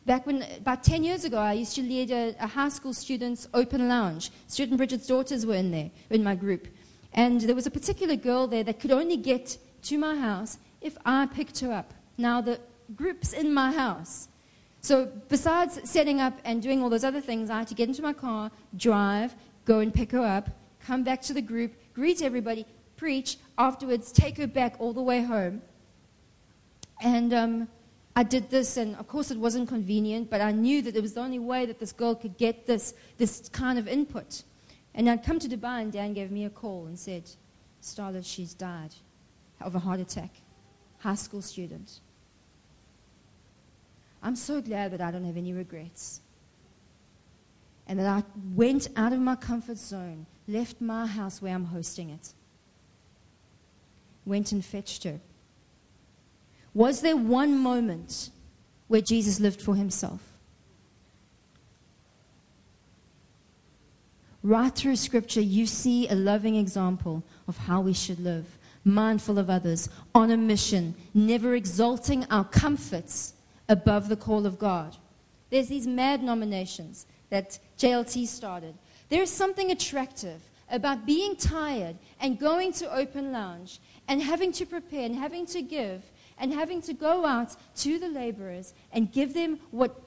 [0.07, 3.49] Back when, about 10 years ago, I used to lead a, a high school students'
[3.53, 4.31] open lounge.
[4.59, 6.69] And Bridget's daughters were in there, in my group.
[7.13, 10.97] And there was a particular girl there that could only get to my house if
[11.05, 11.93] I picked her up.
[12.19, 12.61] Now, the
[12.95, 14.29] group's in my house.
[14.81, 18.03] So, besides setting up and doing all those other things, I had to get into
[18.03, 20.51] my car, drive, go and pick her up,
[20.81, 22.65] come back to the group, greet everybody,
[22.97, 25.63] preach, afterwards take her back all the way home.
[27.03, 27.69] And um,
[28.15, 31.15] I did this, and of course it wasn't convenient, but I knew that it was
[31.15, 34.45] the only way that this girl could get this, this kind of input.
[34.95, 37.25] And I'd come to Dubai, and Dan gave me a call and said,
[37.83, 38.95] Starla, she's died
[39.61, 40.31] of a heart attack.
[40.99, 42.01] High school student.
[44.27, 46.21] I'm so glad that I don't have any regrets.
[47.87, 48.25] And that I
[48.57, 52.33] went out of my comfort zone, left my house where I'm hosting it,
[54.25, 55.21] went and fetched her.
[56.75, 58.31] Was there one moment
[58.89, 60.21] where Jesus lived for himself?
[64.43, 69.49] Right through Scripture, you see a loving example of how we should live, mindful of
[69.49, 73.35] others, on a mission, never exalting our comforts
[73.69, 74.97] above the call of God.
[75.51, 78.75] There's these mad nominations that JLT started.
[79.09, 85.05] There's something attractive about being tired and going to open lounge and having to prepare
[85.05, 86.03] and having to give
[86.39, 90.01] and having to go out to the laborers and give them what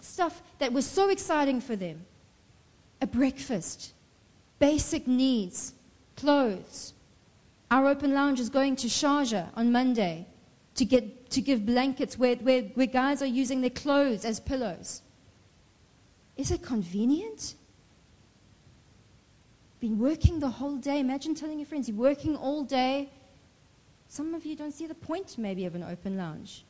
[0.00, 2.04] stuff that was so exciting for them
[3.00, 3.94] a breakfast
[4.58, 5.72] basic needs
[6.16, 6.92] clothes
[7.70, 10.26] our open lounge is going to Sharjah on Monday
[10.74, 15.02] to, get, to give blankets where, where, where guys are using their clothes as pillows.
[16.36, 17.54] Is it convenient?
[19.80, 21.00] Been working the whole day.
[21.00, 23.08] Imagine telling your friends you're working all day.
[24.08, 26.64] Some of you don't see the point, maybe, of an open lounge.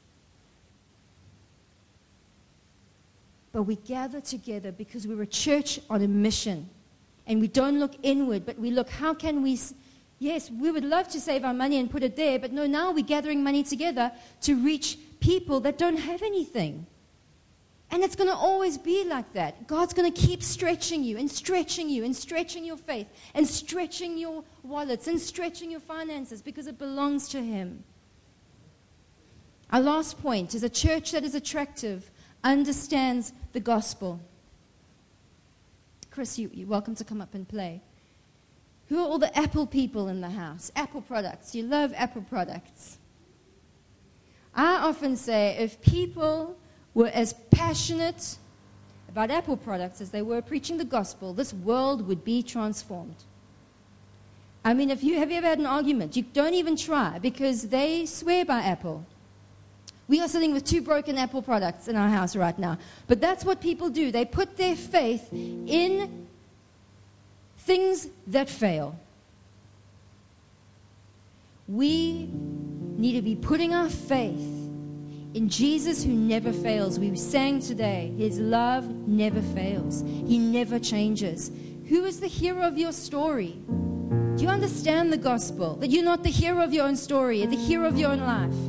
[3.53, 6.69] But we gather together because we're a church on a mission.
[7.27, 9.59] And we don't look inward, but we look, how can we
[10.21, 12.93] Yes, we would love to save our money and put it there, but no, now
[12.93, 16.87] we're gathering money together to reach people that don't have anything.
[17.91, 19.67] And it's going to always be like that.
[19.67, 24.19] God's going to keep stretching you and stretching you and stretching your faith and stretching
[24.19, 27.83] your wallets and stretching your finances because it belongs to Him.
[29.71, 32.11] Our last point is a church that is attractive
[32.45, 34.21] understands the gospel.
[36.11, 37.81] Chris, you, you're welcome to come up and play.
[38.91, 40.73] Who are all the Apple people in the house?
[40.75, 41.55] Apple products.
[41.55, 42.99] You love Apple products.
[44.53, 46.59] I often say if people
[46.93, 48.37] were as passionate
[49.09, 53.15] about Apple products as they were preaching the gospel, this world would be transformed.
[54.65, 57.69] I mean, if you have you ever had an argument, you don't even try because
[57.69, 59.07] they swear by Apple.
[60.09, 62.77] We are sitting with two broken Apple products in our house right now.
[63.07, 64.11] But that's what people do.
[64.11, 66.20] They put their faith in
[67.71, 68.99] things that fail.
[71.69, 72.29] We
[72.99, 74.51] need to be putting our faith
[75.35, 76.99] in Jesus who never fails.
[76.99, 81.53] We sang today, His love never fails, He never changes.
[81.89, 83.57] Who is the hero of your story?
[83.69, 85.77] Do you understand the gospel?
[85.77, 88.61] That you're not the hero of your own story, the hero of your own life.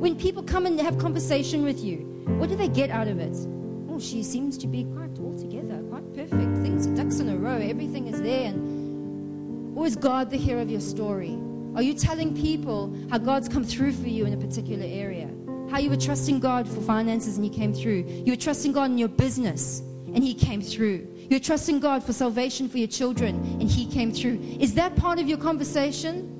[0.00, 1.96] When people come and have conversation with you,
[2.38, 3.36] what do they get out of it?
[3.90, 5.65] Oh, she seems to be quite quite perfect.
[6.76, 8.48] Things, ducks in a row, everything is there.
[8.48, 11.38] And, or is God the hero of your story?
[11.74, 15.30] Are you telling people how God's come through for you in a particular area?
[15.70, 18.04] How you were trusting God for finances and He came through.
[18.26, 19.80] You were trusting God in your business
[20.14, 21.08] and He came through.
[21.30, 24.38] You're trusting God for salvation for your children and He came through.
[24.60, 26.34] Is that part of your conversation?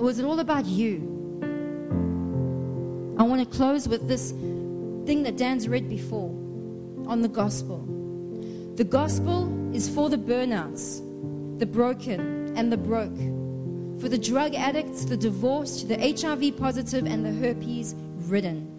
[0.00, 0.98] Or is it all about you?
[3.18, 6.28] I want to close with this thing that Dan's read before
[7.06, 7.97] on the gospel.
[8.78, 11.00] The gospel is for the burnouts.
[11.58, 13.18] the broken, and the broke.
[14.00, 17.96] For the drug addicts, the divorced, the HIV positive, and the herpes
[18.28, 18.77] ridden.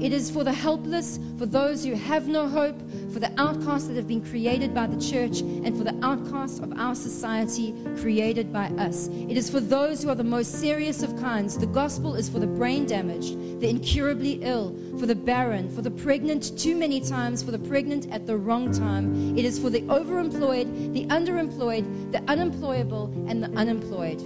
[0.00, 2.76] It is for the helpless, for those who have no hope,
[3.12, 6.72] for the outcasts that have been created by the church, and for the outcasts of
[6.78, 9.08] our society created by us.
[9.08, 11.56] It is for those who are the most serious of kinds.
[11.56, 15.92] The gospel is for the brain damaged, the incurably ill, for the barren, for the
[15.92, 19.38] pregnant too many times, for the pregnant at the wrong time.
[19.38, 24.20] It is for the overemployed, the underemployed, the unemployable, and the unemployed.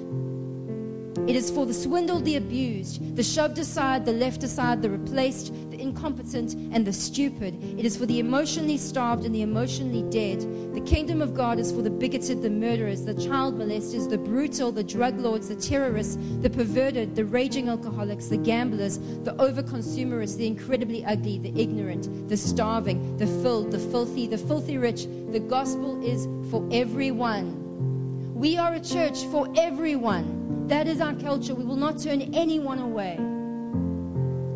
[1.28, 5.54] It is for the swindled, the abused, the shoved aside, the left aside, the replaced,
[5.70, 7.54] the incompetent, and the stupid.
[7.78, 10.40] It is for the emotionally starved and the emotionally dead.
[10.74, 14.72] The kingdom of God is for the bigoted, the murderers, the child molesters, the brutal,
[14.72, 20.48] the drug lords, the terrorists, the perverted, the raging alcoholics, the gamblers, the overconsumerists, the
[20.48, 25.06] incredibly ugly, the ignorant, the starving, the filled, the filthy, the filthy rich.
[25.30, 27.60] The gospel is for everyone.
[28.34, 30.41] We are a church for everyone.
[30.68, 31.54] That is our culture.
[31.54, 33.18] We will not turn anyone away.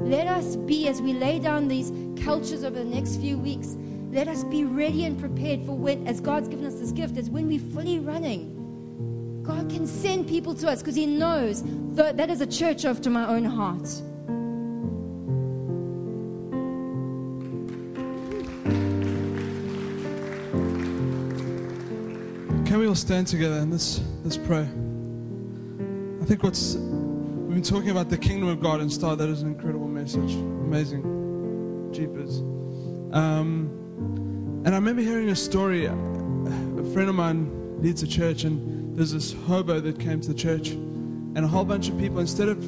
[0.00, 1.92] Let us be, as we lay down these
[2.22, 3.76] cultures over the next few weeks,
[4.12, 7.28] let us be ready and prepared for when, as God's given us this gift, as
[7.28, 9.42] when we're fully running.
[9.42, 11.62] God can send people to us because He knows
[11.94, 13.86] that, that is a church after my own heart.
[22.66, 24.68] Can we all stand together and let's, let's pray?
[26.26, 29.42] I think what's we've been talking about the kingdom of God and start that is
[29.42, 30.34] an incredible message.
[30.34, 31.92] Amazing.
[31.92, 32.40] Jeepers.
[33.12, 33.70] Um,
[34.64, 35.84] and I remember hearing a story.
[35.86, 35.92] A
[36.92, 40.70] friend of mine leads a church, and there's this hobo that came to the church,
[40.70, 42.60] and a whole bunch of people, instead of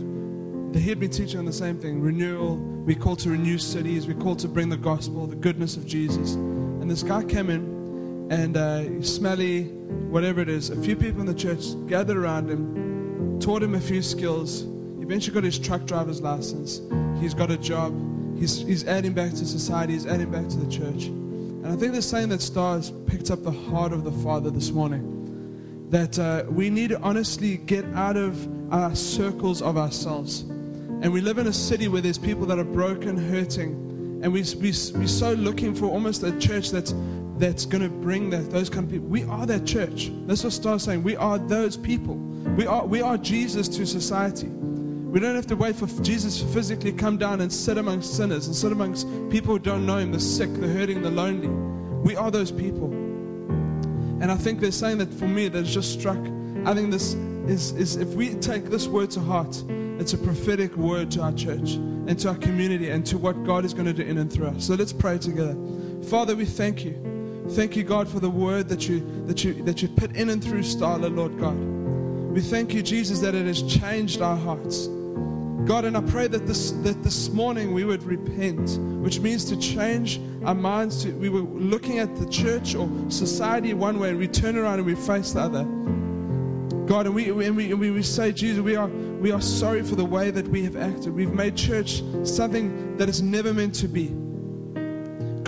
[0.72, 4.14] he had been teaching on the same thing renewal, we call to renew cities, we
[4.14, 6.34] call to bring the gospel, the goodness of Jesus.
[6.34, 11.26] And this guy came in, and uh, smelly, whatever it is, a few people in
[11.26, 12.87] the church gathered around him,
[13.40, 14.62] taught him a few skills.
[15.00, 16.80] Eventually got his truck driver's license.
[17.20, 17.94] He's got a job.
[18.38, 19.94] He's, he's adding back to society.
[19.94, 21.06] He's adding back to the church.
[21.06, 24.70] And I think the saying that Star's picked up the heart of the Father this
[24.70, 25.86] morning.
[25.90, 30.42] That uh, we need to honestly get out of our circles of ourselves.
[30.42, 34.20] And we live in a city where there's people that are broken, hurting.
[34.22, 36.92] And we, we, we're so looking for almost a church that's,
[37.38, 39.08] that's going to bring that, those kind of people.
[39.08, 40.10] We are that church.
[40.26, 41.02] That's what Star's saying.
[41.02, 42.16] We are those people.
[42.16, 44.48] We are, we are Jesus to society.
[44.48, 48.46] We don't have to wait for Jesus to physically come down and sit amongst sinners
[48.46, 51.48] and sit amongst people who don't know Him, the sick, the hurting, the lonely.
[51.48, 52.92] We are those people.
[54.20, 56.18] And I think they're saying that for me, that's just struck.
[56.66, 57.14] I think this
[57.46, 59.62] is, is if we take this word to heart,
[59.98, 63.64] it's a prophetic word to our church and to our community and to what God
[63.64, 64.66] is going to do in and through us.
[64.66, 65.56] So let's pray together.
[66.02, 67.07] Father, we thank you.
[67.50, 70.42] Thank you, God, for the word that you that you that you put in and
[70.42, 71.56] through Starla, Lord God.
[71.56, 74.88] We thank you, Jesus, that it has changed our hearts.
[75.66, 79.56] God, and I pray that this that this morning we would repent, which means to
[79.56, 81.02] change our minds.
[81.04, 84.78] To we were looking at the church or society one way, and we turn around
[84.78, 85.64] and we face the other.
[86.86, 89.94] God, and we and we, and we say, Jesus, we are we are sorry for
[89.94, 91.14] the way that we have acted.
[91.14, 94.14] We've made church something that is never meant to be.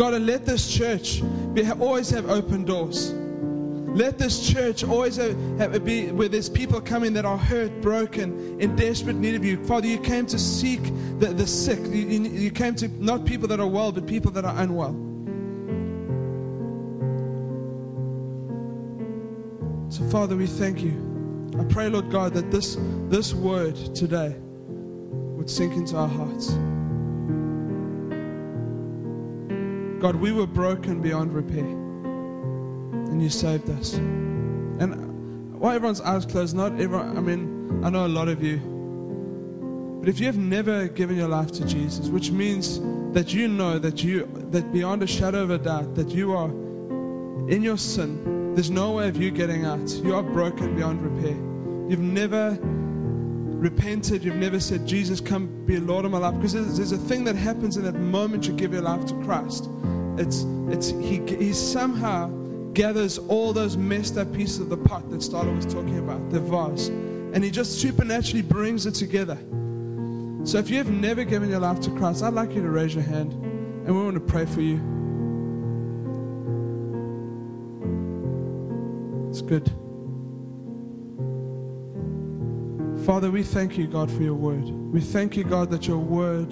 [0.01, 1.21] God, and let this church
[1.53, 3.13] be, always have open doors.
[3.13, 8.59] Let this church always have, have, be where there's people coming that are hurt, broken,
[8.59, 9.63] in desperate need of you.
[9.67, 10.83] Father, you came to seek
[11.19, 11.79] the, the sick.
[11.81, 14.95] You, you, you came to not people that are well, but people that are unwell.
[19.91, 20.97] So, Father, we thank you.
[21.59, 22.79] I pray, Lord God, that this,
[23.11, 26.55] this word today would sink into our hearts.
[30.01, 33.93] God, we were broken beyond repair, and you saved us.
[33.95, 38.59] And while everyone's eyes closed, not everyone, I mean, I know a lot of you,
[40.01, 42.81] but if you have never given your life to Jesus, which means
[43.13, 46.49] that you know that you, that beyond a shadow of a doubt, that you are
[47.51, 49.87] in your sin, there's no way of you getting out.
[50.03, 51.37] You are broken beyond repair.
[51.91, 52.59] You've never
[53.61, 54.25] repented.
[54.25, 56.35] You've never said, Jesus, come be Lord of my life.
[56.35, 59.15] Because there's, there's, a thing that happens in that moment you give your life to
[59.23, 59.69] Christ.
[60.17, 62.29] It's, it's, he, he somehow
[62.73, 66.41] gathers all those messed up pieces of the pot that Starla was talking about, the
[66.41, 69.39] vase, and he just supernaturally brings it together.
[70.45, 72.95] So if you have never given your life to Christ, I'd like you to raise
[72.95, 74.77] your hand, and we want to pray for you.
[79.29, 79.71] It's good.
[83.11, 84.63] Father, we thank you, God, for your word.
[84.63, 86.47] We thank you, God, that your word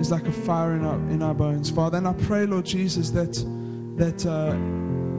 [0.00, 1.98] is like a fire in our, in our bones, Father.
[1.98, 3.34] And I pray, Lord Jesus, that,
[3.98, 4.56] that, uh,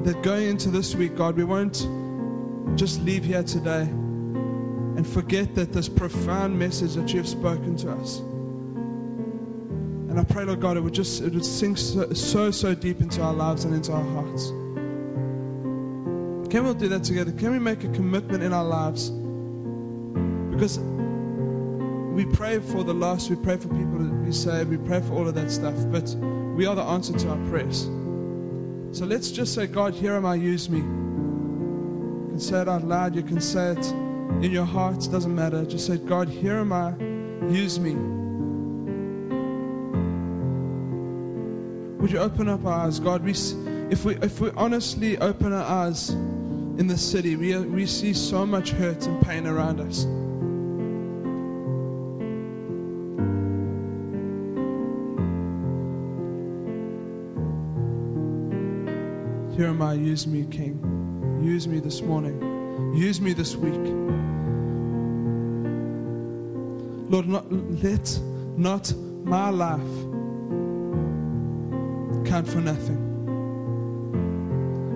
[0.04, 1.88] that going into this week, God, we won't
[2.76, 7.92] just leave here today and forget that this profound message that you have spoken to
[7.92, 8.18] us.
[10.10, 13.00] And I pray, Lord God, it would just it would sink so, so, so deep
[13.00, 14.48] into our lives and into our hearts.
[16.50, 17.32] Can we all do that together?
[17.32, 19.12] Can we make a commitment in our lives?
[20.58, 25.02] Because we pray for the lost, we pray for people to be saved, we pray
[25.02, 26.10] for all of that stuff, but
[26.56, 27.84] we are the answer to our prayers.
[28.92, 30.80] So let's just say, God, here am I, use me.
[30.80, 33.86] You can say it out loud, you can say it
[34.42, 35.64] in your heart, it doesn't matter.
[35.64, 36.96] Just say, God, here am I,
[37.54, 37.94] use me.
[42.02, 43.24] Would you open up our eyes, God?
[43.24, 43.36] We,
[43.92, 48.44] if we if we honestly open our eyes in the city, we we see so
[48.44, 50.08] much hurt and pain around us.
[59.58, 61.42] Here am I, use me, King.
[61.44, 62.94] Use me this morning.
[62.96, 63.74] Use me this week.
[67.10, 68.20] Lord, not, let
[68.56, 68.94] not
[69.24, 69.82] my life
[72.30, 73.02] count for nothing.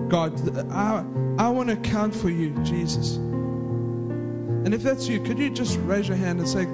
[0.08, 1.04] God, I,
[1.38, 3.16] I want to count for you, Jesus.
[3.16, 6.68] And if that's you, could you just raise your hand and say,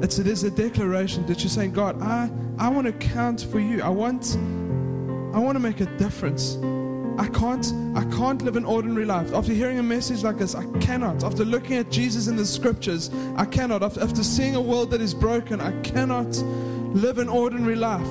[0.00, 3.58] it's, it is a declaration that you're saying, God, I, I want to count for
[3.58, 3.82] you.
[3.82, 4.38] I want,
[5.34, 6.56] I want to make a difference.
[7.16, 9.32] I can't, I can't live an ordinary life.
[9.32, 11.22] After hearing a message like this, I cannot.
[11.22, 13.82] After looking at Jesus in the scriptures, I cannot.
[13.82, 16.34] After, after seeing a world that is broken, I cannot
[16.94, 18.02] live an ordinary life.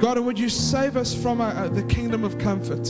[0.00, 2.84] God, and would you save us from our, uh, the kingdom of comfort?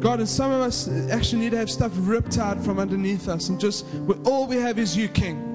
[0.00, 3.48] God, and some of us actually need to have stuff ripped out from underneath us,
[3.48, 3.86] and just
[4.24, 5.45] all we have is you, King.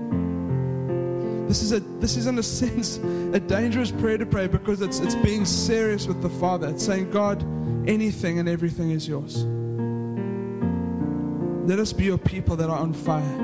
[1.51, 2.95] This is a this is in a sense
[3.33, 6.69] a dangerous prayer to pray because it's it's being serious with the Father.
[6.69, 7.43] It's saying, God,
[7.89, 9.43] anything and everything is yours.
[11.67, 13.35] Let us be your people that are on fire.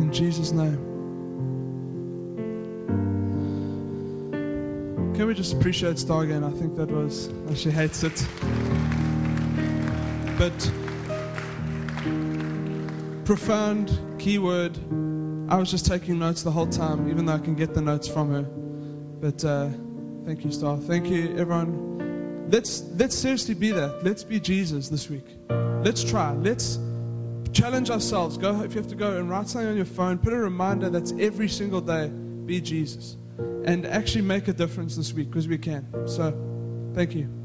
[0.00, 0.78] In Jesus' name.
[5.14, 6.42] Can we just appreciate Star again?
[6.42, 8.26] I think that was she hates it.
[10.38, 10.58] But
[13.26, 14.78] profound keyword
[15.48, 18.08] I was just taking notes the whole time, even though I can get the notes
[18.08, 18.42] from her.
[18.42, 19.68] But uh,
[20.24, 20.76] thank you, Star.
[20.78, 22.48] Thank you, everyone.
[22.50, 24.04] Let's let's seriously be that.
[24.04, 25.26] Let's be Jesus this week.
[25.82, 26.32] Let's try.
[26.32, 26.78] Let's
[27.52, 28.38] challenge ourselves.
[28.38, 30.18] Go if you have to go and write something on your phone.
[30.18, 32.08] Put a reminder that's every single day.
[32.08, 33.16] Be Jesus,
[33.64, 35.86] and actually make a difference this week because we can.
[36.06, 36.32] So,
[36.94, 37.43] thank you.